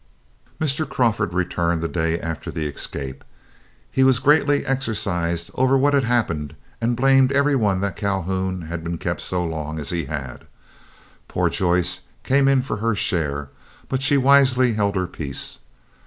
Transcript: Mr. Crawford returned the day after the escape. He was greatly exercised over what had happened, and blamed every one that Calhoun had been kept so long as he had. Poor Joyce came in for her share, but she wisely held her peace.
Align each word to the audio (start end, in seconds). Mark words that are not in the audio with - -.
Mr. 0.59 0.89
Crawford 0.89 1.31
returned 1.31 1.83
the 1.83 1.87
day 1.87 2.19
after 2.19 2.49
the 2.49 2.65
escape. 2.65 3.23
He 3.91 4.03
was 4.03 4.17
greatly 4.17 4.65
exercised 4.65 5.51
over 5.53 5.77
what 5.77 5.93
had 5.93 6.05
happened, 6.05 6.55
and 6.81 6.95
blamed 6.97 7.31
every 7.31 7.55
one 7.55 7.81
that 7.81 7.95
Calhoun 7.95 8.63
had 8.63 8.83
been 8.83 8.97
kept 8.97 9.21
so 9.21 9.45
long 9.45 9.77
as 9.77 9.91
he 9.91 10.05
had. 10.05 10.47
Poor 11.27 11.51
Joyce 11.51 11.99
came 12.23 12.47
in 12.47 12.63
for 12.63 12.77
her 12.77 12.95
share, 12.95 13.49
but 13.89 14.01
she 14.01 14.17
wisely 14.17 14.73
held 14.73 14.95
her 14.95 15.05
peace. 15.05 15.59